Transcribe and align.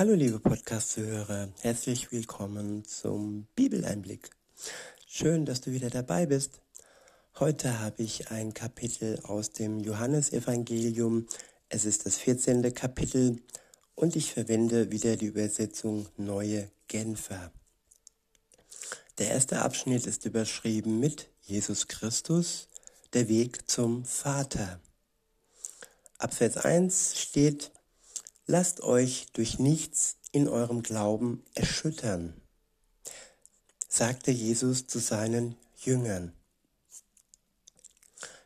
Hallo 0.00 0.14
liebe 0.14 0.40
Podcast-Zuhörer, 0.40 1.50
herzlich 1.60 2.10
willkommen 2.10 2.86
zum 2.86 3.46
Bibeleinblick. 3.54 4.30
Schön, 5.06 5.44
dass 5.44 5.60
du 5.60 5.72
wieder 5.72 5.90
dabei 5.90 6.24
bist. 6.24 6.62
Heute 7.38 7.80
habe 7.80 8.02
ich 8.02 8.30
ein 8.30 8.54
Kapitel 8.54 9.20
aus 9.24 9.50
dem 9.52 9.78
Johannesevangelium. 9.78 11.26
Es 11.68 11.84
ist 11.84 12.06
das 12.06 12.16
14. 12.16 12.72
Kapitel 12.72 13.42
und 13.94 14.16
ich 14.16 14.32
verwende 14.32 14.90
wieder 14.90 15.16
die 15.16 15.26
Übersetzung 15.26 16.06
Neue 16.16 16.70
Genfer. 16.88 17.52
Der 19.18 19.28
erste 19.28 19.60
Abschnitt 19.60 20.06
ist 20.06 20.24
überschrieben 20.24 20.98
mit 20.98 21.28
Jesus 21.42 21.88
Christus, 21.88 22.68
der 23.12 23.28
Weg 23.28 23.68
zum 23.68 24.06
Vater. 24.06 24.80
Ab 26.16 26.32
Vers 26.32 26.56
1 26.56 27.20
steht, 27.20 27.70
Lasst 28.52 28.80
euch 28.82 29.28
durch 29.32 29.60
nichts 29.60 30.16
in 30.32 30.48
eurem 30.48 30.82
Glauben 30.82 31.44
erschüttern, 31.54 32.34
sagte 33.88 34.32
Jesus 34.32 34.88
zu 34.88 34.98
seinen 34.98 35.54
Jüngern. 35.76 36.32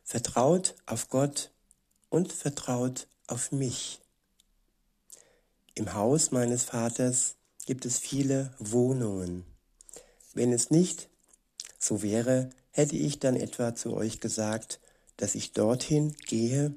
Vertraut 0.02 0.74
auf 0.84 1.08
Gott 1.08 1.52
und 2.10 2.34
vertraut 2.34 3.08
auf 3.28 3.50
mich. 3.50 4.02
Im 5.74 5.94
Haus 5.94 6.32
meines 6.32 6.64
Vaters 6.64 7.36
gibt 7.64 7.86
es 7.86 7.98
viele 7.98 8.52
Wohnungen. 8.58 9.46
Wenn 10.34 10.52
es 10.52 10.70
nicht 10.70 11.08
so 11.78 12.02
wäre, 12.02 12.50
hätte 12.72 12.96
ich 12.96 13.20
dann 13.20 13.36
etwa 13.36 13.74
zu 13.74 13.94
euch 13.94 14.20
gesagt, 14.20 14.80
dass 15.16 15.34
ich 15.34 15.54
dorthin 15.54 16.14
gehe, 16.26 16.74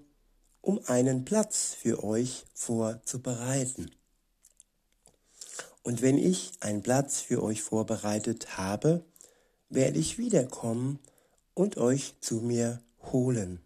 um 0.68 0.82
einen 0.88 1.24
Platz 1.24 1.74
für 1.80 2.04
euch 2.04 2.44
vorzubereiten. 2.54 3.90
Und 5.82 6.02
wenn 6.02 6.18
ich 6.18 6.52
einen 6.60 6.84
Platz 6.84 7.22
für 7.22 7.42
euch 7.42 7.62
vorbereitet 7.62 8.58
habe, 8.58 9.06
werde 9.70 9.98
ich 9.98 10.18
wiederkommen 10.18 11.00
und 11.54 11.78
euch 11.78 12.16
zu 12.20 12.42
mir 12.42 12.82
holen, 13.14 13.62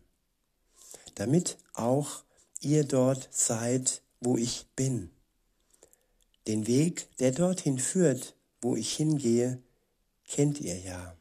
damit 1.15 1.57
auch 1.73 2.23
ihr 2.59 2.83
dort 2.83 3.29
seid, 3.31 4.03
wo 4.19 4.37
ich 4.37 4.67
bin. 4.75 5.09
Den 6.45 6.67
Weg, 6.67 7.17
der 7.17 7.31
dorthin 7.31 7.79
führt, 7.79 8.35
wo 8.61 8.75
ich 8.75 8.95
hingehe, 8.95 9.59
kennt 10.27 10.61
ihr 10.61 10.77
ja. 10.77 11.17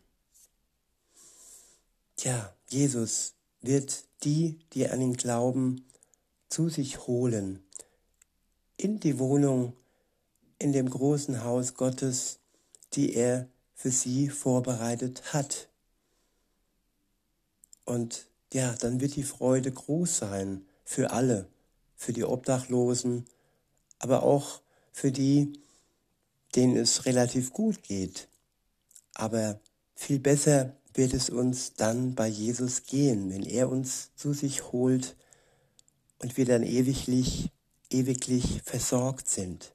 Tja, 2.17 2.55
Jesus 2.69 3.33
wird 3.62 4.09
die, 4.23 4.59
die 4.73 4.89
an 4.89 5.01
ihn 5.01 5.17
glauben, 5.17 5.85
zu 6.49 6.69
sich 6.69 7.07
holen, 7.07 7.63
in 8.77 9.01
die 9.01 9.19
Wohnung, 9.19 9.75
in 10.59 10.73
dem 10.73 10.91
großen 10.91 11.45
Haus 11.45 11.75
Gottes, 11.75 12.39
die 12.93 13.15
er 13.15 13.48
für 13.75 13.91
sie 13.91 14.29
vorbereitet 14.29 15.33
hat. 15.33 15.69
Und 17.85 18.27
ja, 18.53 18.75
dann 18.75 19.01
wird 19.01 19.17
die 19.17 19.23
Freude 19.23 19.73
groß 19.73 20.19
sein 20.19 20.67
für 20.85 21.13
alle, 21.13 21.48
für 21.97 22.13
die 22.13 22.25
Obdachlosen, 22.25 23.27
aber 23.98 24.23
auch 24.23 24.61
für 24.93 25.13
die, 25.13 25.53
denen 26.57 26.77
es 26.77 27.07
relativ 27.07 27.53
gut 27.53 27.83
geht. 27.83 28.29
Aber 29.15 29.61
viel 29.95 30.19
besser 30.19 30.75
wird 30.94 31.14
es 31.14 31.30
uns 31.30 31.74
dann 31.74 32.14
bei 32.14 32.27
Jesus 32.27 32.84
gehen, 32.84 33.30
wenn 33.30 33.44
er 33.44 33.69
uns 33.69 34.10
zu 34.16 34.33
sich 34.33 34.72
holt 34.72 35.16
und 36.19 36.36
wir 36.36 36.44
dann 36.44 36.62
ewiglich, 36.62 37.50
ewiglich 37.91 38.62
versorgt 38.64 39.28
sind, 39.28 39.74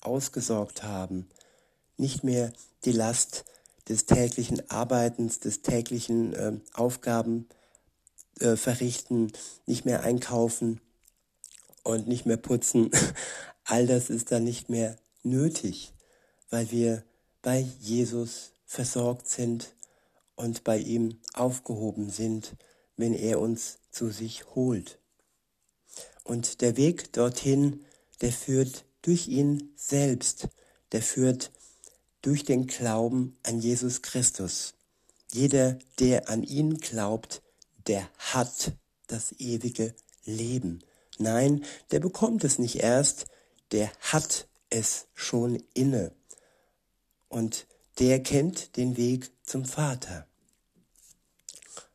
ausgesorgt 0.00 0.82
haben, 0.82 1.28
nicht 1.96 2.24
mehr 2.24 2.52
die 2.84 2.92
Last 2.92 3.44
des 3.88 4.06
täglichen 4.06 4.68
Arbeitens, 4.70 5.40
des 5.40 5.62
täglichen 5.62 6.34
äh, 6.34 6.52
Aufgaben 6.72 7.48
äh, 8.40 8.56
verrichten, 8.56 9.32
nicht 9.66 9.84
mehr 9.84 10.02
einkaufen 10.02 10.80
und 11.82 12.06
nicht 12.06 12.26
mehr 12.26 12.36
putzen. 12.36 12.90
All 13.64 13.86
das 13.86 14.10
ist 14.10 14.32
dann 14.32 14.44
nicht 14.44 14.68
mehr 14.68 14.96
nötig, 15.22 15.92
weil 16.50 16.70
wir 16.70 17.04
bei 17.42 17.66
Jesus 17.80 18.52
versorgt 18.64 19.28
sind 19.28 19.74
und 20.42 20.64
bei 20.64 20.76
ihm 20.78 21.20
aufgehoben 21.34 22.10
sind, 22.10 22.56
wenn 22.96 23.14
er 23.14 23.40
uns 23.40 23.78
zu 23.92 24.10
sich 24.10 24.44
holt. 24.56 24.98
Und 26.24 26.60
der 26.60 26.76
Weg 26.76 27.12
dorthin, 27.12 27.84
der 28.20 28.32
führt 28.32 28.84
durch 29.02 29.28
ihn 29.28 29.72
selbst, 29.76 30.48
der 30.90 31.00
führt 31.00 31.52
durch 32.22 32.44
den 32.44 32.66
Glauben 32.66 33.36
an 33.44 33.60
Jesus 33.60 34.02
Christus. 34.02 34.74
Jeder, 35.30 35.78
der 36.00 36.28
an 36.28 36.42
ihn 36.42 36.78
glaubt, 36.78 37.40
der 37.86 38.08
hat 38.18 38.72
das 39.06 39.32
ewige 39.38 39.94
Leben. 40.24 40.82
Nein, 41.18 41.64
der 41.92 42.00
bekommt 42.00 42.42
es 42.42 42.58
nicht 42.58 42.76
erst, 42.80 43.26
der 43.70 43.92
hat 44.00 44.48
es 44.70 45.06
schon 45.14 45.62
inne. 45.72 46.12
Und 47.28 47.66
der 48.00 48.22
kennt 48.24 48.76
den 48.76 48.96
Weg 48.96 49.30
zum 49.44 49.64
Vater. 49.64 50.26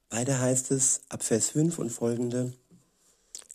Weiter 0.09 0.39
heißt 0.39 0.71
es 0.71 1.01
ab 1.09 1.23
Vers 1.23 1.49
5 1.49 1.79
und 1.79 1.89
folgende, 1.89 2.53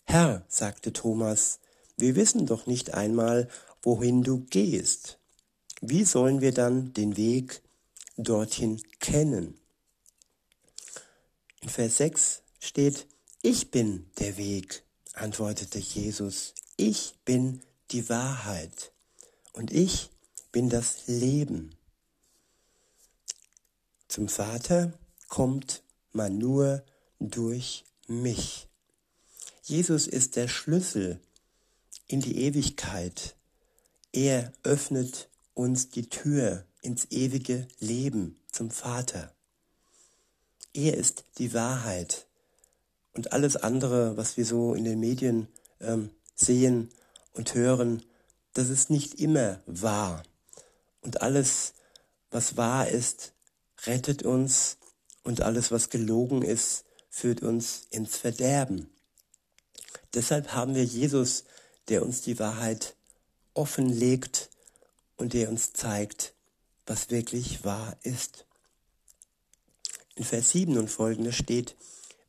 Herr, 0.05 0.45
sagte 0.47 0.93
Thomas, 0.93 1.59
wir 1.97 2.15
wissen 2.15 2.45
doch 2.45 2.67
nicht 2.67 2.93
einmal, 2.93 3.49
wohin 3.81 4.23
du 4.23 4.45
gehst. 4.49 5.17
Wie 5.81 6.03
sollen 6.03 6.41
wir 6.41 6.53
dann 6.53 6.93
den 6.93 7.17
Weg 7.17 7.61
dorthin 8.17 8.81
kennen? 8.99 9.59
In 11.61 11.69
Vers 11.69 11.97
6 11.97 12.41
steht, 12.59 13.07
ich 13.41 13.71
bin 13.71 14.09
der 14.19 14.37
Weg, 14.37 14.83
antwortete 15.13 15.79
Jesus, 15.79 16.53
ich 16.77 17.15
bin 17.25 17.61
die 17.91 18.09
Wahrheit 18.09 18.91
und 19.53 19.71
ich 19.71 20.09
bin 20.51 20.69
das 20.69 21.07
Leben. 21.07 21.75
Zum 24.07 24.27
Vater 24.27 24.93
kommt 25.27 25.82
man 26.15 26.37
nur 26.37 26.83
durch 27.19 27.85
mich. 28.07 28.67
Jesus 29.63 30.07
ist 30.07 30.35
der 30.35 30.47
Schlüssel 30.47 31.19
in 32.07 32.19
die 32.19 32.37
Ewigkeit. 32.43 33.35
Er 34.11 34.51
öffnet 34.63 35.29
uns 35.53 35.89
die 35.89 36.09
Tür 36.09 36.65
ins 36.81 37.07
ewige 37.11 37.67
Leben 37.79 38.39
zum 38.51 38.71
Vater. 38.71 39.33
Er 40.73 40.97
ist 40.97 41.23
die 41.37 41.53
Wahrheit. 41.53 42.27
Und 43.13 43.31
alles 43.31 43.55
andere, 43.55 44.17
was 44.17 44.37
wir 44.37 44.45
so 44.45 44.73
in 44.73 44.83
den 44.83 44.99
Medien 44.99 45.47
ähm, 45.79 46.09
sehen 46.35 46.89
und 47.33 47.53
hören, 47.53 48.03
das 48.53 48.69
ist 48.69 48.89
nicht 48.89 49.19
immer 49.19 49.61
wahr. 49.65 50.23
Und 51.01 51.21
alles, 51.21 51.73
was 52.31 52.57
wahr 52.57 52.87
ist, 52.87 53.33
rettet 53.85 54.23
uns 54.23 54.77
und 55.23 55.41
alles, 55.41 55.71
was 55.71 55.89
gelogen 55.89 56.41
ist, 56.41 56.85
führt 57.09 57.41
uns 57.41 57.87
ins 57.89 58.17
Verderben. 58.17 58.89
Deshalb 60.13 60.53
haben 60.53 60.75
wir 60.75 60.83
Jesus, 60.83 61.45
der 61.87 62.03
uns 62.03 62.21
die 62.21 62.39
Wahrheit 62.39 62.95
offenlegt 63.53 64.49
und 65.15 65.33
der 65.33 65.49
uns 65.49 65.73
zeigt, 65.73 66.33
was 66.85 67.09
wirklich 67.09 67.63
wahr 67.63 67.97
ist. 68.03 68.45
In 70.15 70.23
Vers 70.23 70.51
7 70.51 70.77
und 70.77 70.89
folgende 70.89 71.31
steht, 71.31 71.75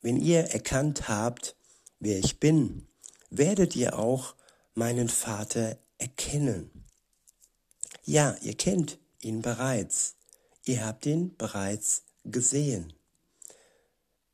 wenn 0.01 0.21
ihr 0.21 0.41
erkannt 0.51 1.09
habt, 1.09 1.57
wer 1.99 2.19
ich 2.19 2.41
bin, 2.41 2.87
werdet 3.31 3.75
ihr 3.77 3.99
auch 3.99 4.35
meinen 4.75 5.09
Vater 5.09 5.79
erkennen. 5.99 6.71
Ja, 8.05 8.37
ihr 8.43 8.57
kennt 8.57 8.99
ihn 9.21 9.43
bereits. 9.43 10.17
Ihr 10.65 10.85
habt 10.85 11.07
ihn 11.07 11.37
bereits 11.37 12.03
gesehen. 12.25 12.93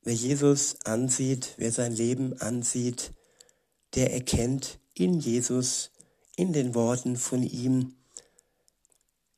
Wer 0.02 0.14
Jesus 0.14 0.76
ansieht, 0.84 1.54
wer 1.56 1.72
sein 1.72 1.92
Leben 1.92 2.40
ansieht, 2.40 3.12
der 3.94 4.12
erkennt 4.12 4.78
in 4.94 5.18
Jesus, 5.18 5.90
in 6.36 6.52
den 6.52 6.74
Worten 6.74 7.16
von 7.16 7.42
ihm, 7.42 7.96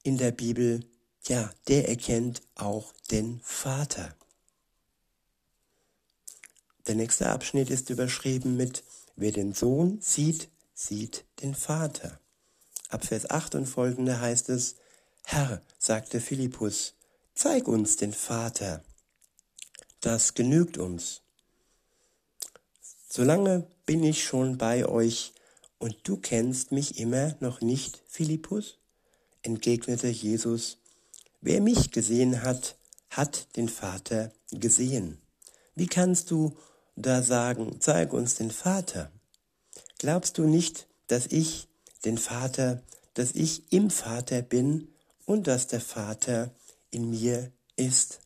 in 0.02 0.18
der 0.18 0.32
Bibel, 0.32 0.84
ja, 1.24 1.52
der 1.68 1.88
erkennt 1.88 2.42
auch 2.54 2.92
den 3.10 3.40
Vater. 3.42 4.14
Der 6.86 6.96
nächste 6.96 7.28
Abschnitt 7.28 7.70
ist 7.70 7.90
überschrieben 7.90 8.56
mit, 8.56 8.82
wer 9.14 9.30
den 9.30 9.52
Sohn 9.52 10.00
sieht, 10.00 10.48
sieht 10.74 11.24
den 11.40 11.54
Vater. 11.54 12.18
Ab 12.88 13.04
Vers 13.04 13.30
8 13.30 13.54
und 13.54 13.66
folgende 13.66 14.20
heißt 14.20 14.48
es, 14.48 14.76
Herr, 15.24 15.62
sagte 15.78 16.20
Philippus, 16.20 16.94
zeig 17.34 17.68
uns 17.68 17.96
den 17.96 18.12
Vater. 18.12 18.82
Das 20.00 20.34
genügt 20.34 20.78
uns. 20.78 21.22
Solange 23.08 23.66
bin 23.86 24.02
ich 24.04 24.24
schon 24.24 24.58
bei 24.58 24.86
euch 24.86 25.32
und 25.78 25.96
du 26.04 26.16
kennst 26.16 26.72
mich 26.72 26.98
immer 26.98 27.36
noch 27.40 27.60
nicht, 27.60 28.02
Philippus? 28.06 28.78
entgegnete 29.42 30.08
Jesus, 30.08 30.78
wer 31.40 31.60
mich 31.60 31.90
gesehen 31.90 32.42
hat, 32.42 32.76
hat 33.10 33.56
den 33.56 33.68
Vater 33.68 34.32
gesehen. 34.50 35.20
Wie 35.74 35.88
kannst 35.88 36.30
du 36.30 36.56
da 36.96 37.22
sagen, 37.22 37.76
zeig 37.80 38.12
uns 38.12 38.36
den 38.36 38.50
Vater? 38.50 39.10
Glaubst 39.98 40.38
du 40.38 40.44
nicht, 40.44 40.86
dass 41.08 41.26
ich 41.26 41.68
den 42.04 42.18
Vater, 42.18 42.82
dass 43.14 43.32
ich 43.32 43.72
im 43.72 43.90
Vater 43.90 44.42
bin 44.42 44.88
und 45.26 45.46
dass 45.46 45.66
der 45.66 45.80
Vater 45.80 46.54
in 46.92 47.10
mir 47.10 47.50
ist? 47.74 48.20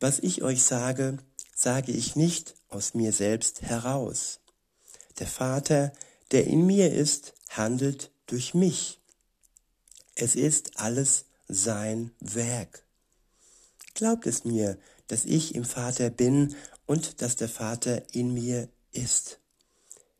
Was 0.00 0.18
ich 0.20 0.42
euch 0.42 0.62
sage, 0.62 1.18
sage 1.54 1.92
ich 1.92 2.16
nicht 2.16 2.54
aus 2.68 2.94
mir 2.94 3.12
selbst 3.12 3.62
heraus. 3.62 4.40
Der 5.18 5.26
Vater, 5.26 5.92
der 6.30 6.46
in 6.46 6.64
mir 6.66 6.92
ist, 6.92 7.34
handelt 7.50 8.10
durch 8.26 8.54
mich. 8.54 9.00
Es 10.14 10.34
ist 10.34 10.78
alles 10.78 11.26
sein 11.48 12.10
Werk. 12.20 12.84
Glaubt 13.94 14.26
es 14.26 14.44
mir, 14.44 14.78
dass 15.08 15.24
ich 15.24 15.54
im 15.54 15.64
Vater 15.64 16.10
bin 16.10 16.54
und 16.86 17.22
dass 17.22 17.36
der 17.36 17.48
Vater 17.48 18.02
in 18.12 18.34
mir 18.34 18.68
ist. 18.92 19.40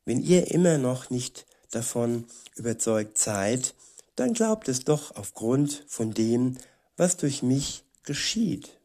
Wenn 0.04 0.22
ihr 0.22 0.50
immer 0.50 0.78
noch 0.78 1.10
nicht 1.10 1.46
davon 1.70 2.26
überzeugt 2.54 3.18
seid, 3.18 3.74
dann 4.14 4.32
glaubt 4.32 4.68
es 4.68 4.80
doch 4.80 5.14
aufgrund 5.16 5.84
von 5.88 6.14
dem, 6.14 6.56
was 6.96 7.16
durch 7.16 7.42
mich 7.42 7.84
geschieht. 8.02 8.80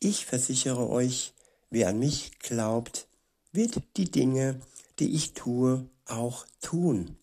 Ich 0.00 0.26
versichere 0.26 0.88
euch, 0.88 1.34
wer 1.70 1.88
an 1.88 1.98
mich 1.98 2.38
glaubt, 2.38 3.08
wird 3.52 3.82
die 3.96 4.10
Dinge, 4.10 4.60
die 4.98 5.14
ich 5.14 5.32
tue, 5.34 5.88
auch 6.06 6.46
tun. 6.60 7.16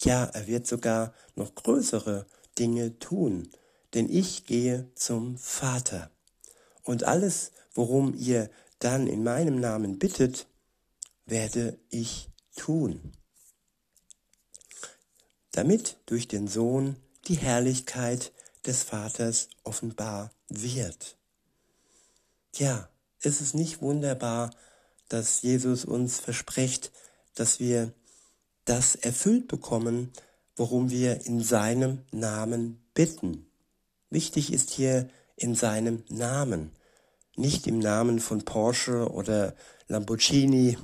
Ja, 0.00 0.24
er 0.24 0.46
wird 0.46 0.66
sogar 0.66 1.14
noch 1.34 1.54
größere 1.54 2.26
Dinge 2.58 2.98
tun, 2.98 3.50
denn 3.94 4.08
ich 4.08 4.46
gehe 4.46 4.90
zum 4.94 5.36
Vater. 5.36 6.10
Und 6.82 7.04
alles, 7.04 7.52
worum 7.74 8.14
ihr 8.14 8.50
dann 8.78 9.06
in 9.06 9.22
meinem 9.22 9.60
Namen 9.60 9.98
bittet, 9.98 10.46
werde 11.26 11.78
ich 11.90 12.30
tun. 12.56 13.12
Damit 15.52 15.98
durch 16.06 16.28
den 16.28 16.48
Sohn 16.48 16.96
die 17.28 17.36
Herrlichkeit 17.36 18.32
des 18.66 18.82
Vaters 18.82 19.48
offenbar 19.64 20.30
wird. 20.48 21.16
Ja, 22.54 22.88
ist 23.22 23.40
es 23.40 23.54
nicht 23.54 23.80
wunderbar, 23.80 24.50
dass 25.08 25.42
Jesus 25.42 25.84
uns 25.84 26.18
verspricht, 26.20 26.92
dass 27.34 27.60
wir 27.60 27.92
das 28.64 28.94
erfüllt 28.94 29.48
bekommen, 29.48 30.12
worum 30.56 30.90
wir 30.90 31.26
in 31.26 31.42
seinem 31.42 32.04
Namen 32.12 32.82
bitten. 32.94 33.46
Wichtig 34.10 34.52
ist 34.52 34.70
hier 34.70 35.08
in 35.36 35.54
seinem 35.54 36.04
Namen, 36.08 36.72
nicht 37.36 37.66
im 37.66 37.78
Namen 37.78 38.20
von 38.20 38.44
Porsche 38.44 39.10
oder 39.10 39.54
Lamborghini 39.88 40.76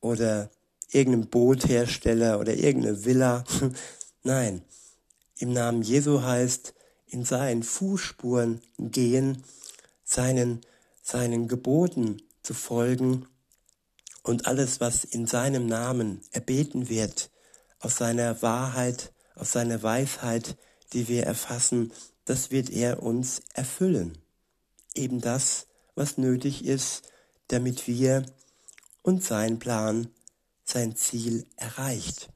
oder 0.00 0.50
irgendeinem 0.90 1.28
Boothersteller 1.28 2.38
oder 2.38 2.54
irgendeine 2.54 3.04
Villa. 3.04 3.44
Nein, 4.22 4.62
im 5.42 5.52
Namen 5.52 5.82
Jesu 5.82 6.22
heißt 6.22 6.72
in 7.06 7.24
seinen 7.24 7.64
Fußspuren 7.64 8.62
gehen, 8.78 9.42
seinen, 10.04 10.60
seinen 11.02 11.48
Geboten 11.48 12.22
zu 12.44 12.54
folgen 12.54 13.26
und 14.22 14.46
alles, 14.46 14.80
was 14.80 15.02
in 15.02 15.26
seinem 15.26 15.66
Namen 15.66 16.20
erbeten 16.30 16.88
wird, 16.88 17.28
aus 17.80 17.96
seiner 17.96 18.40
Wahrheit, 18.40 19.12
aus 19.34 19.50
seiner 19.50 19.82
Weisheit, 19.82 20.56
die 20.92 21.08
wir 21.08 21.24
erfassen, 21.24 21.92
das 22.24 22.52
wird 22.52 22.70
er 22.70 23.02
uns 23.02 23.42
erfüllen. 23.52 24.18
Eben 24.94 25.20
das, 25.20 25.66
was 25.96 26.18
nötig 26.18 26.64
ist, 26.64 27.02
damit 27.48 27.88
wir 27.88 28.24
und 29.02 29.24
sein 29.24 29.58
Plan, 29.58 30.06
sein 30.62 30.94
Ziel 30.94 31.46
erreicht. 31.56 32.31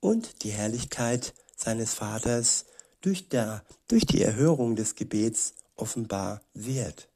Und 0.00 0.42
die 0.42 0.50
Herrlichkeit 0.50 1.34
seines 1.56 1.94
Vaters 1.94 2.66
durch, 3.00 3.28
der, 3.28 3.64
durch 3.88 4.06
die 4.06 4.22
Erhörung 4.22 4.76
des 4.76 4.94
Gebets 4.94 5.54
offenbar 5.76 6.40
wird. 6.54 7.08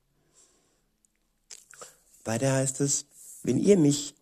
Weiter 2.24 2.52
heißt 2.52 2.80
es, 2.80 3.06
wenn 3.42 3.58
ihr 3.58 3.78
mich 3.78 4.14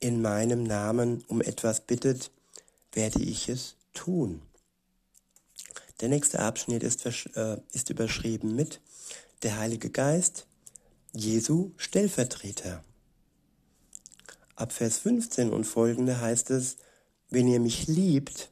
in 0.00 0.22
meinem 0.22 0.64
Namen 0.64 1.24
um 1.28 1.40
etwas 1.40 1.80
bittet, 1.80 2.30
werde 2.92 3.22
ich 3.22 3.48
es 3.48 3.76
tun. 3.92 4.42
Der 6.00 6.08
nächste 6.08 6.40
Abschnitt 6.40 6.82
ist, 6.82 7.06
äh, 7.36 7.58
ist 7.72 7.90
überschrieben 7.90 8.54
mit 8.54 8.80
der 9.42 9.58
Heilige 9.58 9.90
Geist, 9.90 10.46
Jesu 11.12 11.70
Stellvertreter. 11.76 12.82
Ab 14.56 14.72
Vers 14.72 14.98
15 14.98 15.52
und 15.52 15.64
folgende 15.64 16.20
heißt 16.20 16.50
es, 16.50 16.76
wenn 17.34 17.48
ihr 17.48 17.60
mich 17.60 17.88
liebt, 17.88 18.50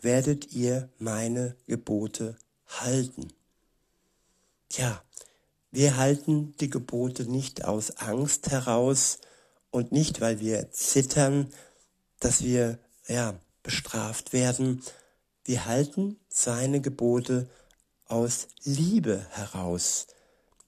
werdet 0.00 0.52
ihr 0.52 0.88
meine 0.98 1.56
Gebote 1.66 2.36
halten. 2.68 3.32
Tja, 4.68 5.02
wir 5.72 5.96
halten 5.96 6.54
die 6.60 6.70
Gebote 6.70 7.24
nicht 7.24 7.64
aus 7.64 7.90
Angst 7.98 8.50
heraus 8.50 9.18
und 9.70 9.90
nicht, 9.90 10.20
weil 10.20 10.38
wir 10.38 10.70
zittern, 10.70 11.52
dass 12.20 12.44
wir 12.44 12.78
ja 13.08 13.34
bestraft 13.64 14.32
werden. 14.32 14.82
Wir 15.44 15.66
halten 15.66 16.20
seine 16.28 16.80
Gebote 16.80 17.50
aus 18.06 18.46
Liebe 18.62 19.26
heraus. 19.30 20.06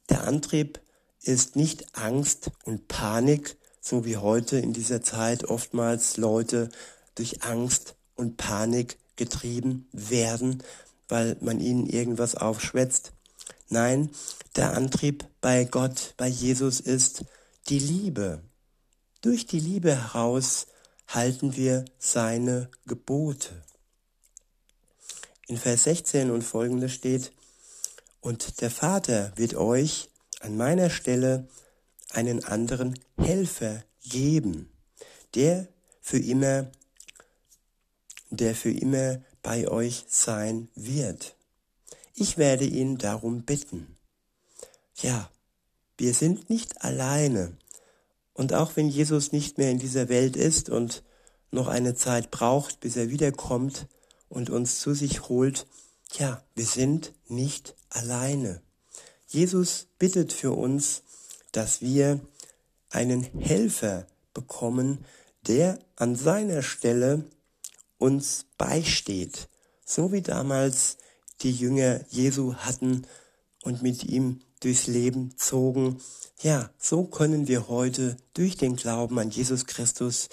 Der 0.08 0.24
Antrieb 0.24 0.80
ist 1.22 1.54
nicht 1.54 1.96
Angst 1.96 2.50
und 2.64 2.88
Panik, 2.88 3.56
so 3.80 4.04
wie 4.04 4.16
heute 4.16 4.58
in 4.58 4.72
dieser 4.72 5.02
Zeit 5.02 5.44
oftmals 5.44 6.16
Leute 6.16 6.70
durch 7.16 7.42
Angst 7.42 7.96
und 8.14 8.36
Panik 8.36 8.98
getrieben 9.16 9.88
werden, 9.92 10.62
weil 11.08 11.36
man 11.40 11.60
ihnen 11.60 11.86
irgendwas 11.86 12.34
aufschwätzt. 12.34 13.12
Nein, 13.68 14.10
der 14.54 14.74
Antrieb 14.74 15.26
bei 15.40 15.64
Gott, 15.64 16.14
bei 16.16 16.28
Jesus 16.28 16.78
ist 16.80 17.24
die 17.68 17.80
Liebe. 17.80 18.42
Durch 19.22 19.46
die 19.46 19.60
Liebe 19.60 19.96
heraus 19.96 20.68
halten 21.08 21.56
wir 21.56 21.84
seine 21.98 22.70
Gebote. 22.86 23.64
In 25.48 25.56
Vers 25.56 25.84
16 25.84 26.30
und 26.30 26.42
folgende 26.42 26.88
steht, 26.88 27.32
und 28.20 28.60
der 28.60 28.72
Vater 28.72 29.32
wird 29.36 29.54
euch 29.54 30.10
an 30.40 30.56
meiner 30.56 30.90
Stelle 30.90 31.48
einen 32.10 32.44
anderen 32.44 32.98
Helfer 33.16 33.84
geben, 34.02 34.68
der 35.34 35.68
für 36.00 36.18
immer, 36.18 36.70
der 38.36 38.54
für 38.54 38.70
immer 38.70 39.20
bei 39.42 39.68
euch 39.68 40.04
sein 40.08 40.68
wird. 40.74 41.36
Ich 42.14 42.38
werde 42.38 42.64
ihn 42.64 42.98
darum 42.98 43.42
bitten. 43.42 43.96
Ja, 44.96 45.30
wir 45.98 46.14
sind 46.14 46.50
nicht 46.50 46.82
alleine. 46.82 47.56
Und 48.32 48.52
auch 48.52 48.76
wenn 48.76 48.88
Jesus 48.88 49.32
nicht 49.32 49.58
mehr 49.58 49.70
in 49.70 49.78
dieser 49.78 50.08
Welt 50.08 50.36
ist 50.36 50.68
und 50.68 51.02
noch 51.50 51.68
eine 51.68 51.94
Zeit 51.94 52.30
braucht, 52.30 52.80
bis 52.80 52.96
er 52.96 53.10
wiederkommt 53.10 53.86
und 54.28 54.50
uns 54.50 54.80
zu 54.80 54.94
sich 54.94 55.28
holt, 55.28 55.66
ja, 56.14 56.42
wir 56.54 56.66
sind 56.66 57.12
nicht 57.28 57.74
alleine. 57.88 58.62
Jesus 59.26 59.88
bittet 59.98 60.32
für 60.32 60.52
uns, 60.52 61.02
dass 61.52 61.80
wir 61.80 62.20
einen 62.90 63.22
Helfer 63.22 64.06
bekommen, 64.34 65.04
der 65.46 65.78
an 65.96 66.16
seiner 66.16 66.62
Stelle 66.62 67.24
uns 67.98 68.46
beisteht, 68.58 69.48
so 69.84 70.12
wie 70.12 70.22
damals 70.22 70.98
die 71.42 71.52
Jünger 71.52 72.00
Jesu 72.10 72.54
hatten 72.54 73.06
und 73.62 73.82
mit 73.82 74.04
ihm 74.04 74.40
durchs 74.60 74.86
Leben 74.86 75.36
zogen. 75.36 76.00
Ja, 76.40 76.70
so 76.78 77.04
können 77.04 77.48
wir 77.48 77.68
heute 77.68 78.16
durch 78.34 78.56
den 78.56 78.76
Glauben 78.76 79.18
an 79.18 79.30
Jesus 79.30 79.66
Christus 79.66 80.28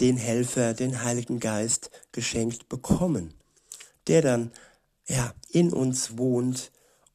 den 0.00 0.16
Helfer, 0.16 0.74
den 0.74 1.02
Heiligen 1.02 1.40
Geist 1.40 1.90
geschenkt 2.12 2.68
bekommen, 2.68 3.34
der 4.06 4.22
dann 4.22 4.52
ja 5.06 5.34
in 5.50 5.72
uns 5.72 6.18
wohnt 6.18 6.70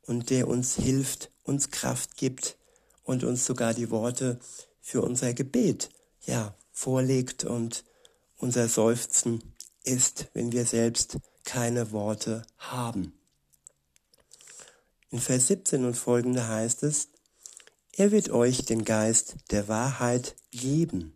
und 0.05 0.29
der 0.29 0.47
uns 0.47 0.75
hilft, 0.75 1.31
uns 1.43 1.71
Kraft 1.71 2.17
gibt 2.17 2.57
und 3.03 3.23
uns 3.23 3.45
sogar 3.45 3.73
die 3.73 3.89
Worte 3.89 4.39
für 4.81 5.01
unser 5.01 5.33
Gebet 5.33 5.89
ja 6.25 6.55
vorlegt 6.71 7.45
und 7.45 7.83
unser 8.37 8.67
Seufzen 8.67 9.52
ist, 9.83 10.27
wenn 10.33 10.51
wir 10.51 10.65
selbst 10.65 11.17
keine 11.43 11.91
Worte 11.91 12.45
haben. 12.57 13.13
In 15.09 15.19
Vers 15.19 15.47
17 15.47 15.85
und 15.85 15.95
folgende 15.95 16.47
heißt 16.47 16.83
es, 16.83 17.09
er 17.95 18.11
wird 18.11 18.31
euch 18.31 18.65
den 18.65 18.85
Geist 18.85 19.35
der 19.51 19.67
Wahrheit 19.67 20.35
geben, 20.49 21.15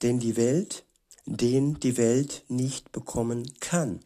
denn 0.00 0.18
die 0.18 0.36
Welt, 0.36 0.84
den 1.26 1.78
die 1.80 1.98
Welt 1.98 2.44
nicht 2.48 2.92
bekommen 2.92 3.52
kann, 3.60 4.00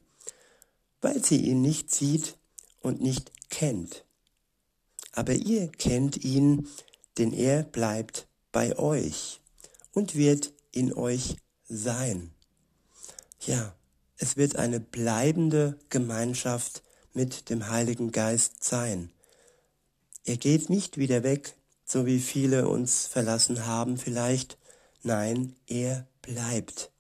weil 1.01 1.25
sie 1.25 1.37
ihn 1.37 1.63
nicht 1.63 1.95
sieht 1.95 2.37
und 2.81 3.01
nicht 3.01 3.31
kennt. 3.51 4.05
Aber 5.13 5.35
ihr 5.35 5.69
kennt 5.69 6.25
ihn, 6.25 6.69
denn 7.19 7.33
er 7.33 7.63
bleibt 7.63 8.27
bei 8.51 8.77
euch 8.77 9.41
und 9.93 10.17
wird 10.17 10.53
in 10.73 10.93
euch 10.93 11.37
sein. 11.69 12.35
Ja, 13.49 13.75
es 14.19 14.37
wird 14.37 14.57
eine 14.57 14.79
bleibende 14.79 15.79
Gemeinschaft 15.89 16.83
mit 17.15 17.49
dem 17.49 17.71
Heiligen 17.71 18.13
Geist 18.13 18.63
sein. 18.63 19.11
Er 20.27 20.37
geht 20.37 20.69
nicht 20.69 20.99
wieder 20.99 21.23
weg, 21.23 21.55
so 21.87 22.05
wie 22.05 22.21
viele 22.21 22.69
uns 22.69 23.07
verlassen 23.07 23.65
haben 23.65 23.97
vielleicht. 23.97 24.59
Nein, 25.03 25.57
er 25.67 26.07
bleibt. 26.21 26.91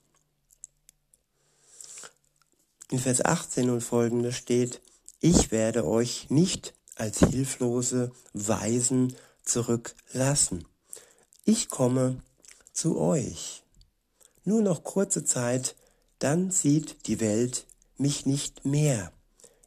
In 2.90 2.98
Vers 2.98 3.22
18 3.22 3.68
und 3.68 3.82
folgende 3.82 4.32
steht, 4.32 4.80
ich 5.20 5.50
werde 5.50 5.86
euch 5.86 6.30
nicht 6.30 6.72
als 6.94 7.18
hilflose 7.18 8.10
Weisen 8.32 9.14
zurücklassen. 9.42 10.64
Ich 11.44 11.68
komme 11.68 12.22
zu 12.72 12.98
euch. 12.98 13.64
Nur 14.44 14.62
noch 14.62 14.82
kurze 14.82 15.26
Zeit, 15.26 15.76
dann 16.18 16.50
sieht 16.50 17.06
die 17.06 17.20
Welt 17.20 17.66
mich 17.96 18.26
nicht 18.26 18.64
mehr. 18.64 19.12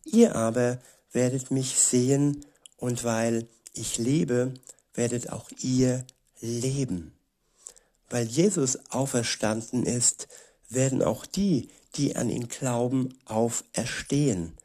Ihr 0.04 0.36
aber 0.36 0.80
werdet 1.12 1.52
mich 1.52 1.78
sehen, 1.80 2.46
und 2.78 3.04
weil 3.04 3.48
ich 3.74 4.00
lebe, 4.00 4.56
werdet 4.96 5.30
auch 5.30 5.50
ihr 5.60 6.04
leben. 6.42 7.14
Weil 8.10 8.26
Jesus 8.26 8.80
auferstanden 8.90 9.86
ist, 9.86 10.28
werden 10.68 11.04
auch 11.04 11.26
die, 11.26 11.70
die 11.96 12.16
an 12.16 12.30
ihn 12.30 12.48
glauben, 12.48 13.14
auferstehen 13.26 14.58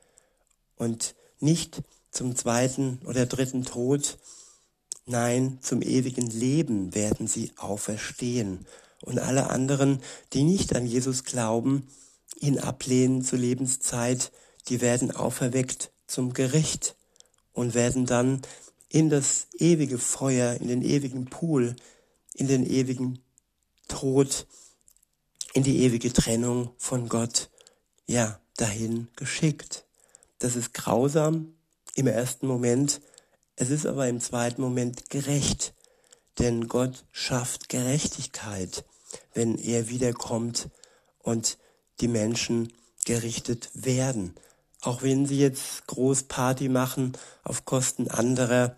und 0.76 1.14
nicht 1.40 1.83
zum 2.11 2.35
zweiten 2.35 3.00
oder 3.05 3.26
dritten 3.26 3.64
Tod, 3.64 4.19
nein, 5.05 5.59
zum 5.61 5.83
ewigen 5.83 6.28
Leben 6.31 6.95
werden 6.95 7.26
sie 7.26 7.52
auferstehen. 7.57 8.66
Und 9.03 9.19
alle 9.19 9.50
anderen, 9.50 10.00
die 10.33 10.43
nicht 10.43 10.75
an 10.75 10.87
Jesus 10.87 11.25
glauben, 11.25 11.87
ihn 12.41 12.59
ablehnen 12.59 13.23
zur 13.23 13.38
Lebenszeit, 13.38 14.33
die 14.69 14.81
werden 14.81 15.11
auferweckt 15.11 15.91
zum 16.07 16.33
Gericht 16.33 16.97
und 17.53 17.75
werden 17.75 18.07
dann 18.07 18.43
in 18.88 19.11
das 19.11 19.49
ewige 19.59 19.99
Feuer, 19.99 20.55
in 20.55 20.69
den 20.69 20.83
ewigen 20.83 21.26
Pool, 21.26 21.76
in 22.35 22.49
den 22.49 22.67
ewigen 22.67 23.21
Tod, 23.88 24.47
in 25.55 25.62
die 25.62 25.83
ewige 25.83 26.12
Trennung 26.12 26.71
von 26.76 27.09
Gott, 27.09 27.50
ja, 28.07 28.41
dahin 28.57 29.09
geschickt. 29.17 29.85
Das 30.38 30.57
ist 30.57 30.75
grausam 30.75 31.55
im 31.95 32.07
ersten 32.07 32.47
Moment, 32.47 33.00
es 33.57 33.71
ist 33.71 33.87
aber 33.87 34.09
im 34.09 34.21
zweiten 34.21 34.61
Moment 34.61 35.09
gerecht, 35.09 35.75
denn 36.38 36.69
Gott 36.69 37.05
schafft 37.12 37.69
Gerechtigkeit, 37.69 38.85
wenn 39.35 39.59
er 39.59 39.88
wiederkommt 39.88 40.69
und 41.23 41.59
die 42.00 42.09
Menschen 42.09 42.73
gerichtet 43.05 43.71
werden. 43.75 44.35
Auch 44.83 45.02
wenn 45.02 45.26
sie 45.26 45.38
jetzt 45.38 45.87
groß 45.87 46.25
Party 46.25 46.69
machen 46.69 47.12
auf 47.43 47.64
Kosten 47.64 48.09
anderer 48.09 48.76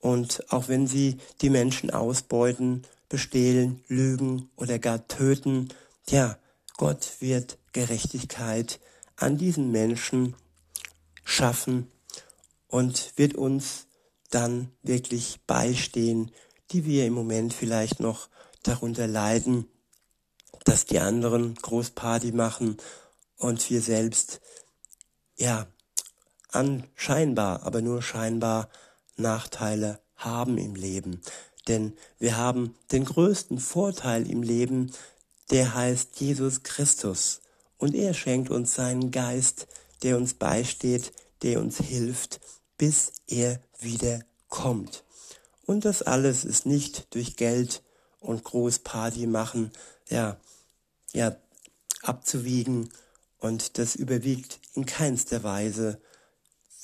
und 0.00 0.44
auch 0.52 0.68
wenn 0.68 0.86
sie 0.86 1.18
die 1.40 1.50
Menschen 1.50 1.90
ausbeuten, 1.90 2.86
bestehlen, 3.08 3.82
lügen 3.88 4.50
oder 4.56 4.78
gar 4.78 5.06
töten, 5.08 5.68
ja, 6.08 6.38
Gott 6.76 7.14
wird 7.20 7.58
Gerechtigkeit 7.72 8.80
an 9.16 9.38
diesen 9.38 9.70
Menschen 9.70 10.34
schaffen 11.24 11.90
und 12.68 13.12
wird 13.16 13.34
uns 13.34 13.86
dann 14.30 14.70
wirklich 14.82 15.40
beistehen, 15.46 16.30
die 16.72 16.84
wir 16.84 17.06
im 17.06 17.12
Moment 17.12 17.54
vielleicht 17.54 18.00
noch 18.00 18.28
darunter 18.62 19.06
leiden, 19.06 19.68
dass 20.64 20.84
die 20.84 20.98
anderen 20.98 21.54
Großparty 21.54 22.32
machen 22.32 22.76
und 23.36 23.70
wir 23.70 23.80
selbst, 23.80 24.40
ja, 25.36 25.66
anscheinbar, 26.50 27.62
aber 27.62 27.82
nur 27.82 28.02
scheinbar 28.02 28.68
Nachteile 29.16 30.00
haben 30.16 30.58
im 30.58 30.74
Leben. 30.74 31.20
Denn 31.68 31.92
wir 32.18 32.36
haben 32.36 32.74
den 32.92 33.04
größten 33.04 33.58
Vorteil 33.58 34.28
im 34.30 34.42
Leben, 34.42 34.92
der 35.50 35.74
heißt 35.74 36.20
Jesus 36.20 36.62
Christus. 36.62 37.40
Und 37.78 37.94
er 37.94 38.14
schenkt 38.14 38.50
uns 38.50 38.74
seinen 38.74 39.10
Geist, 39.10 39.66
der 40.02 40.16
uns 40.16 40.34
beisteht, 40.34 41.12
der 41.42 41.60
uns 41.60 41.78
hilft, 41.78 42.40
bis 42.78 43.12
er 43.26 43.60
wieder 43.78 44.20
kommt. 44.48 45.04
Und 45.66 45.84
das 45.84 46.02
alles 46.02 46.44
ist 46.44 46.64
nicht 46.64 47.14
durch 47.14 47.36
Geld 47.36 47.82
und 48.20 48.44
Großparty 48.44 49.26
machen, 49.26 49.72
ja, 50.08 50.40
ja, 51.12 51.36
abzuwiegen. 52.02 52.88
Und 53.38 53.78
das 53.78 53.96
überwiegt 53.96 54.60
in 54.74 54.86
keinster 54.86 55.42
Weise. 55.42 56.00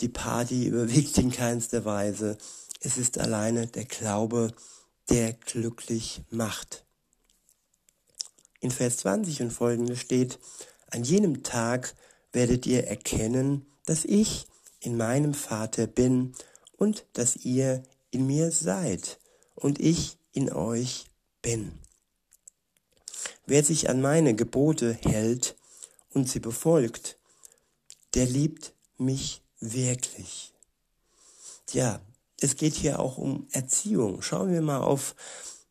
Die 0.00 0.08
Party 0.08 0.66
überwiegt 0.66 1.16
in 1.18 1.30
keinster 1.30 1.84
Weise. 1.84 2.36
Es 2.80 2.98
ist 2.98 3.18
alleine 3.18 3.68
der 3.68 3.84
Glaube, 3.84 4.52
der 5.08 5.32
glücklich 5.32 6.22
macht. 6.30 6.84
In 8.60 8.70
Vers 8.70 8.98
20 8.98 9.42
und 9.42 9.50
folgende 9.52 9.96
steht, 9.96 10.38
an 10.90 11.04
jenem 11.04 11.42
Tag 11.42 11.94
werdet 12.32 12.66
ihr 12.66 12.86
erkennen, 12.86 13.66
dass 13.86 14.04
ich 14.04 14.46
in 14.80 14.96
meinem 14.96 15.34
Vater 15.34 15.86
bin 15.86 16.34
und 16.76 17.04
dass 17.12 17.36
ihr 17.36 17.82
in 18.12 18.26
mir 18.26 18.52
seid 18.52 19.18
und 19.56 19.80
ich 19.80 20.18
in 20.32 20.52
euch 20.52 21.06
bin. 21.42 21.72
Wer 23.46 23.64
sich 23.64 23.90
an 23.90 24.00
meine 24.00 24.34
Gebote 24.34 24.94
hält 25.02 25.56
und 26.10 26.28
sie 26.28 26.38
befolgt, 26.38 27.18
der 28.14 28.26
liebt 28.26 28.72
mich 28.98 29.42
wirklich. 29.58 30.52
Ja, 31.72 32.00
es 32.40 32.56
geht 32.56 32.74
hier 32.74 33.00
auch 33.00 33.18
um 33.18 33.48
Erziehung. 33.50 34.22
Schauen 34.22 34.52
wir 34.52 34.62
mal 34.62 34.80
auf 34.80 35.14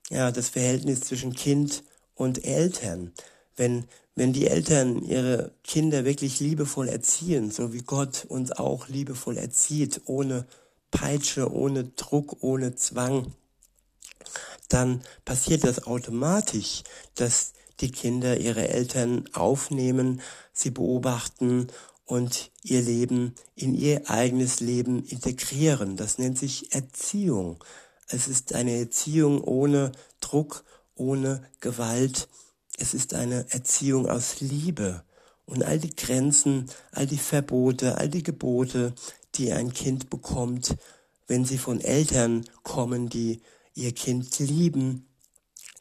ja, 0.09 0.31
das 0.31 0.49
Verhältnis 0.49 1.01
zwischen 1.01 1.33
Kind 1.33 1.83
und 2.15 2.43
Eltern. 2.43 3.13
Wenn, 3.55 3.85
wenn 4.15 4.33
die 4.33 4.47
Eltern 4.47 5.03
ihre 5.03 5.53
Kinder 5.63 6.05
wirklich 6.05 6.39
liebevoll 6.39 6.89
erziehen, 6.89 7.51
so 7.51 7.73
wie 7.73 7.83
Gott 7.83 8.25
uns 8.25 8.51
auch 8.51 8.87
liebevoll 8.87 9.37
erzieht, 9.37 10.01
ohne 10.05 10.45
Peitsche, 10.91 11.51
ohne 11.51 11.85
Druck, 11.85 12.37
ohne 12.41 12.75
Zwang, 12.75 13.33
dann 14.69 15.01
passiert 15.25 15.63
das 15.63 15.85
automatisch, 15.85 16.83
dass 17.15 17.53
die 17.79 17.91
Kinder 17.91 18.37
ihre 18.37 18.67
Eltern 18.67 19.25
aufnehmen, 19.33 20.21
sie 20.53 20.69
beobachten 20.69 21.67
und 22.05 22.51
ihr 22.63 22.81
Leben 22.81 23.35
in 23.55 23.73
ihr 23.73 24.09
eigenes 24.09 24.59
Leben 24.59 25.03
integrieren. 25.05 25.97
Das 25.97 26.17
nennt 26.17 26.37
sich 26.37 26.73
Erziehung. 26.73 27.63
Es 28.07 28.27
ist 28.27 28.53
eine 28.53 28.77
Erziehung 28.77 29.41
ohne 29.41 29.93
Druck, 30.19 30.63
ohne 30.95 31.41
Gewalt. 31.59 32.27
Es 32.77 32.93
ist 32.93 33.13
eine 33.13 33.45
Erziehung 33.49 34.09
aus 34.09 34.41
Liebe. 34.41 35.03
Und 35.45 35.63
all 35.63 35.79
die 35.79 35.95
Grenzen, 35.95 36.69
all 36.91 37.07
die 37.07 37.17
Verbote, 37.17 37.97
all 37.97 38.09
die 38.09 38.23
Gebote, 38.23 38.93
die 39.35 39.51
ein 39.51 39.73
Kind 39.73 40.09
bekommt, 40.09 40.75
wenn 41.27 41.45
sie 41.45 41.57
von 41.57 41.79
Eltern 41.79 42.45
kommen, 42.63 43.09
die 43.09 43.41
ihr 43.73 43.93
Kind 43.93 44.37
lieben, 44.39 45.07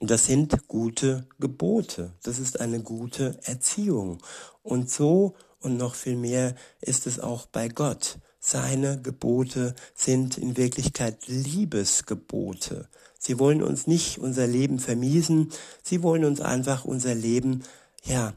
das 0.00 0.24
sind 0.24 0.66
gute 0.66 1.26
Gebote. 1.38 2.14
Das 2.22 2.38
ist 2.38 2.60
eine 2.60 2.80
gute 2.80 3.38
Erziehung. 3.42 4.22
Und 4.62 4.90
so 4.90 5.34
und 5.58 5.76
noch 5.76 5.94
viel 5.94 6.16
mehr 6.16 6.54
ist 6.80 7.06
es 7.06 7.20
auch 7.20 7.44
bei 7.46 7.68
Gott. 7.68 8.18
Seine 8.38 9.02
Gebote 9.02 9.74
sind 9.94 10.38
in 10.38 10.56
Wirklichkeit 10.56 11.28
Liebesgebote. 11.28 12.88
Sie 13.18 13.38
wollen 13.38 13.62
uns 13.62 13.86
nicht 13.86 14.18
unser 14.18 14.46
Leben 14.46 14.78
vermiesen, 14.78 15.52
sie 15.82 16.02
wollen 16.02 16.24
uns 16.24 16.40
einfach 16.40 16.86
unser 16.86 17.14
Leben, 17.14 17.64
ja, 18.02 18.32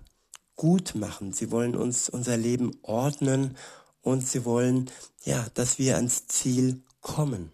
gut 0.58 0.96
machen. 0.96 1.32
Sie 1.32 1.50
wollen 1.52 1.78
uns 1.78 2.10
unser 2.10 2.36
Leben 2.36 2.72
ordnen 2.82 3.56
und 4.04 4.28
sie 4.28 4.46
wollen, 4.46 4.92
ja, 5.24 5.48
dass 5.56 5.80
wir 5.80 5.96
ans 5.96 6.28
Ziel 6.28 6.84
kommen 7.02 7.52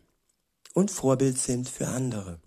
und 0.74 0.92
Vorbild 0.92 1.38
sind 1.38 1.70
für 1.70 1.88
andere. 1.88 2.40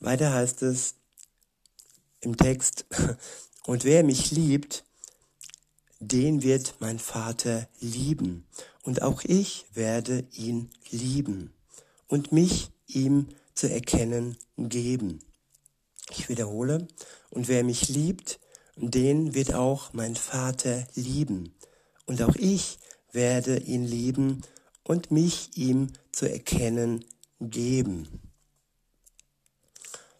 Weiter 0.00 0.32
heißt 0.32 0.62
es 0.62 0.96
im 2.20 2.36
Text, 2.36 2.86
und 3.64 3.84
wer 3.84 4.02
mich 4.02 4.30
liebt, 4.32 4.84
den 6.00 6.42
wird 6.42 6.74
mein 6.80 6.98
Vater 6.98 7.68
lieben, 7.80 8.46
und 8.82 9.00
auch 9.00 9.22
ich 9.24 9.64
werde 9.72 10.26
ihn 10.32 10.70
lieben 10.90 11.54
und 12.06 12.32
mich 12.32 12.70
ihm 12.86 13.28
zu 13.54 13.70
erkennen 13.70 14.36
geben. 14.58 15.20
Ich 16.10 16.28
wiederhole, 16.28 16.86
und 17.30 17.48
wer 17.48 17.64
mich 17.64 17.88
liebt, 17.88 18.38
den 18.76 19.34
wird 19.34 19.54
auch 19.54 19.92
mein 19.92 20.16
Vater 20.16 20.86
lieben. 20.94 21.54
Und 22.06 22.22
auch 22.22 22.36
ich 22.36 22.78
werde 23.12 23.58
ihn 23.58 23.84
lieben 23.84 24.42
und 24.82 25.10
mich 25.10 25.56
ihm 25.56 25.92
zu 26.12 26.30
erkennen 26.30 27.04
geben. 27.40 28.20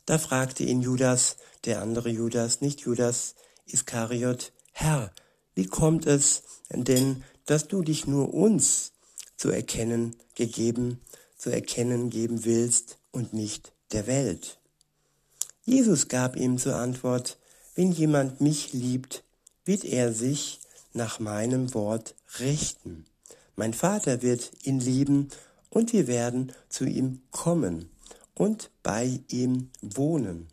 Da 0.06 0.18
fragte 0.18 0.64
ihn 0.64 0.82
Judas, 0.82 1.36
der 1.64 1.80
andere 1.80 2.10
Judas, 2.10 2.60
nicht 2.60 2.80
Judas 2.80 3.34
Iskariot, 3.66 4.52
Herr, 4.72 5.12
wie 5.54 5.66
kommt 5.66 6.06
es 6.06 6.42
denn, 6.70 7.22
dass 7.46 7.68
du 7.68 7.82
dich 7.82 8.06
nur 8.06 8.34
uns 8.34 8.92
zu 9.36 9.50
erkennen 9.50 10.16
gegeben, 10.34 11.00
zu 11.36 11.50
erkennen 11.50 12.10
geben 12.10 12.44
willst 12.44 12.98
und 13.12 13.32
nicht 13.32 13.72
der 13.92 14.06
Welt? 14.06 14.58
Jesus 15.62 16.08
gab 16.08 16.36
ihm 16.36 16.58
zur 16.58 16.76
Antwort, 16.76 17.38
wenn 17.74 17.92
jemand 17.92 18.40
mich 18.40 18.72
liebt, 18.72 19.24
wird 19.64 19.84
er 19.84 20.12
sich 20.12 20.60
nach 20.92 21.18
meinem 21.18 21.74
Wort 21.74 22.14
richten. 22.38 23.06
Mein 23.56 23.74
Vater 23.74 24.22
wird 24.22 24.52
ihn 24.64 24.80
lieben 24.80 25.28
und 25.70 25.92
wir 25.92 26.06
werden 26.06 26.52
zu 26.68 26.84
ihm 26.84 27.22
kommen 27.30 27.90
und 28.34 28.70
bei 28.82 29.20
ihm 29.28 29.70
wohnen. 29.80 30.48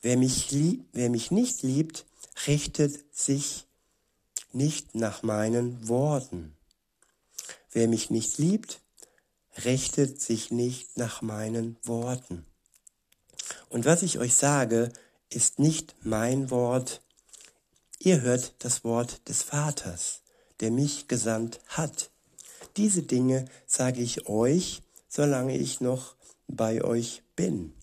Wer 0.00 0.16
mich, 0.16 0.50
lieb, 0.50 0.84
wer 0.92 1.10
mich 1.10 1.30
nicht 1.30 1.62
liebt, 1.62 2.06
richtet 2.46 3.14
sich 3.14 3.66
nicht 4.52 4.94
nach 4.94 5.22
meinen 5.22 5.88
Worten. 5.88 6.54
Wer 7.70 7.88
mich 7.88 8.10
nicht 8.10 8.38
liebt, 8.38 8.80
richtet 9.64 10.20
sich 10.20 10.50
nicht 10.50 10.96
nach 10.96 11.22
meinen 11.22 11.76
Worten. 11.84 12.44
Und 13.68 13.84
was 13.84 14.02
ich 14.02 14.18
euch 14.18 14.34
sage, 14.34 14.92
ist 15.34 15.58
nicht 15.58 15.94
mein 16.02 16.50
Wort. 16.50 17.02
Ihr 17.98 18.20
hört 18.20 18.54
das 18.58 18.84
Wort 18.84 19.28
des 19.28 19.42
Vaters, 19.42 20.22
der 20.60 20.70
mich 20.70 21.08
gesandt 21.08 21.60
hat. 21.68 22.10
Diese 22.76 23.02
Dinge 23.02 23.44
sage 23.66 24.00
ich 24.00 24.28
euch, 24.28 24.82
solange 25.08 25.56
ich 25.56 25.80
noch 25.80 26.14
bei 26.48 26.82
euch 26.82 27.22
bin. 27.36 27.74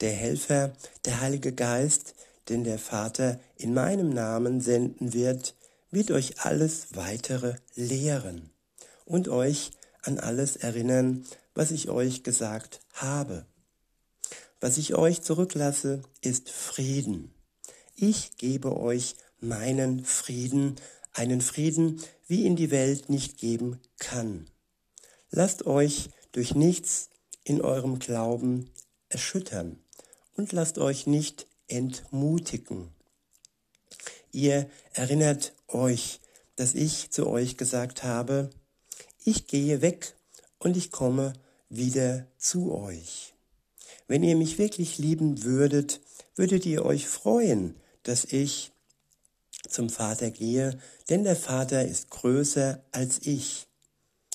Der 0.00 0.12
Helfer, 0.12 0.72
der 1.04 1.20
Heilige 1.20 1.52
Geist, 1.52 2.14
den 2.48 2.64
der 2.64 2.78
Vater 2.78 3.38
in 3.56 3.74
meinem 3.74 4.10
Namen 4.10 4.60
senden 4.60 5.12
wird, 5.12 5.54
wird 5.90 6.10
euch 6.10 6.40
alles 6.40 6.88
weitere 6.94 7.54
lehren 7.74 8.50
und 9.04 9.28
euch 9.28 9.70
an 10.02 10.18
alles 10.18 10.56
erinnern, 10.56 11.24
was 11.54 11.70
ich 11.70 11.88
euch 11.88 12.22
gesagt 12.22 12.80
habe. 12.94 13.46
Was 14.64 14.78
ich 14.78 14.94
euch 14.94 15.20
zurücklasse, 15.20 16.00
ist 16.22 16.48
Frieden. 16.48 17.34
Ich 17.96 18.38
gebe 18.38 18.74
euch 18.74 19.14
meinen 19.38 20.06
Frieden, 20.06 20.76
einen 21.12 21.42
Frieden, 21.42 22.00
wie 22.26 22.44
ihn 22.44 22.56
die 22.56 22.70
Welt 22.70 23.10
nicht 23.10 23.36
geben 23.36 23.78
kann. 23.98 24.48
Lasst 25.28 25.66
euch 25.66 26.08
durch 26.32 26.54
nichts 26.54 27.10
in 27.44 27.60
eurem 27.60 27.98
Glauben 27.98 28.70
erschüttern 29.10 29.80
und 30.34 30.52
lasst 30.52 30.78
euch 30.78 31.06
nicht 31.06 31.46
entmutigen. 31.68 32.88
Ihr 34.32 34.70
erinnert 34.94 35.52
euch, 35.68 36.20
dass 36.56 36.74
ich 36.74 37.10
zu 37.10 37.26
euch 37.26 37.58
gesagt 37.58 38.02
habe, 38.02 38.48
ich 39.26 39.46
gehe 39.46 39.82
weg 39.82 40.14
und 40.58 40.74
ich 40.74 40.90
komme 40.90 41.34
wieder 41.68 42.26
zu 42.38 42.72
euch. 42.72 43.33
Wenn 44.06 44.22
ihr 44.22 44.36
mich 44.36 44.58
wirklich 44.58 44.98
lieben 44.98 45.44
würdet, 45.44 46.00
würdet 46.34 46.66
ihr 46.66 46.84
euch 46.84 47.06
freuen, 47.06 47.76
dass 48.02 48.24
ich 48.24 48.72
zum 49.68 49.88
Vater 49.88 50.30
gehe, 50.30 50.78
denn 51.08 51.24
der 51.24 51.36
Vater 51.36 51.86
ist 51.86 52.10
größer 52.10 52.82
als 52.92 53.20
ich. 53.22 53.66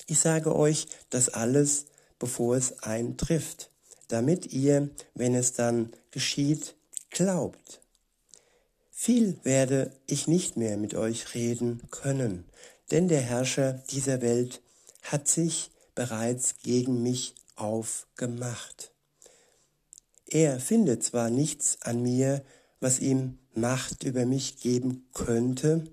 Ich 0.06 0.18
sage 0.18 0.56
euch 0.56 0.86
das 1.08 1.28
alles, 1.28 1.86
bevor 2.18 2.56
es 2.56 2.82
eintrifft, 2.82 3.70
damit 4.08 4.52
ihr, 4.52 4.90
wenn 5.14 5.34
es 5.34 5.52
dann 5.52 5.92
geschieht, 6.10 6.74
glaubt. 7.10 7.80
Viel 8.90 9.38
werde 9.44 9.92
ich 10.06 10.26
nicht 10.26 10.56
mehr 10.56 10.76
mit 10.76 10.94
euch 10.94 11.34
reden 11.34 11.80
können, 11.90 12.44
denn 12.90 13.08
der 13.08 13.22
Herrscher 13.22 13.74
dieser 13.90 14.20
Welt 14.20 14.60
hat 15.02 15.28
sich 15.28 15.70
bereits 15.94 16.56
gegen 16.62 17.02
mich 17.02 17.34
aufgemacht. 17.56 18.89
Er 20.30 20.60
findet 20.60 21.02
zwar 21.02 21.28
nichts 21.28 21.78
an 21.82 22.02
mir, 22.02 22.42
was 22.78 23.00
ihm 23.00 23.38
Macht 23.52 24.04
über 24.04 24.26
mich 24.26 24.60
geben 24.60 25.08
könnte, 25.12 25.84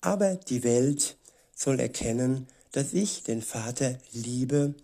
aber 0.00 0.36
die 0.36 0.62
Welt 0.62 1.18
soll 1.54 1.80
erkennen, 1.80 2.46
dass 2.70 2.92
ich 2.92 3.24
den 3.24 3.42
Vater 3.42 3.98
liebe 4.12 4.74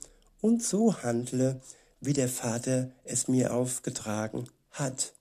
und 0.40 0.64
so 0.64 1.01
handle, 1.03 1.61
wie 2.01 2.12
der 2.12 2.29
Vater 2.29 2.90
es 3.05 3.29
mir 3.29 3.55
aufgetragen 3.55 4.49
hat. 4.73 5.12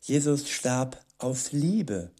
Jesus 0.00 0.48
starb 0.48 1.04
aus 1.18 1.50
Liebe. 1.50 2.12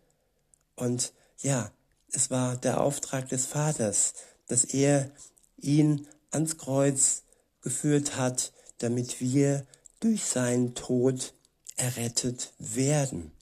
Und 0.74 1.12
ja, 1.40 1.70
es 2.10 2.30
war 2.30 2.56
der 2.56 2.80
Auftrag 2.80 3.28
des 3.28 3.46
Vaters, 3.46 4.14
dass 4.48 4.64
er 4.64 5.10
ihn 5.56 6.08
ans 6.32 6.58
Kreuz 6.58 7.22
geführt 7.60 8.16
hat, 8.16 8.52
damit 8.78 9.20
wir 9.20 9.64
durch 10.04 10.22
seinen 10.22 10.74
Tod 10.74 11.32
errettet 11.76 12.52
werden. 12.58 13.32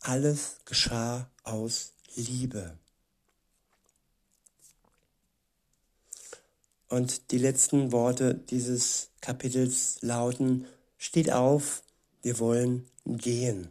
Alles 0.00 0.56
geschah 0.64 1.30
aus 1.42 1.92
Liebe. 2.16 2.78
Und 6.88 7.30
die 7.32 7.38
letzten 7.38 7.92
Worte 7.92 8.34
dieses 8.34 9.10
Kapitels 9.20 9.98
lauten, 10.00 10.66
steht 10.96 11.30
auf, 11.32 11.82
wir 12.22 12.38
wollen 12.38 12.86
gehen. 13.04 13.70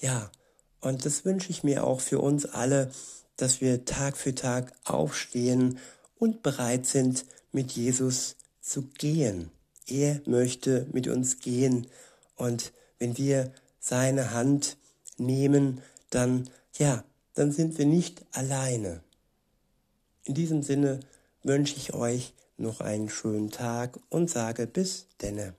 Ja, 0.00 0.32
und 0.80 1.04
das 1.04 1.26
wünsche 1.26 1.50
ich 1.50 1.62
mir 1.62 1.84
auch 1.84 2.00
für 2.00 2.18
uns 2.18 2.46
alle, 2.46 2.90
dass 3.36 3.60
wir 3.60 3.84
Tag 3.84 4.16
für 4.16 4.34
Tag 4.34 4.72
aufstehen 4.84 5.78
und 6.18 6.42
bereit 6.42 6.86
sind, 6.86 7.26
mit 7.52 7.72
Jesus 7.72 8.36
zu 8.62 8.84
gehen. 8.84 9.50
Er 9.86 10.20
möchte 10.26 10.86
mit 10.92 11.08
uns 11.08 11.40
gehen 11.40 11.86
und 12.36 12.72
wenn 12.98 13.16
wir 13.18 13.52
seine 13.78 14.32
Hand 14.32 14.76
nehmen, 15.16 15.80
dann, 16.10 16.48
ja, 16.78 17.04
dann 17.34 17.52
sind 17.52 17.78
wir 17.78 17.86
nicht 17.86 18.22
alleine. 18.32 19.02
In 20.24 20.34
diesem 20.34 20.62
Sinne 20.62 21.00
wünsche 21.42 21.76
ich 21.76 21.94
euch 21.94 22.34
noch 22.56 22.80
einen 22.80 23.08
schönen 23.08 23.50
Tag 23.50 23.98
und 24.10 24.30
sage 24.30 24.66
bis 24.66 25.06
denne. 25.20 25.54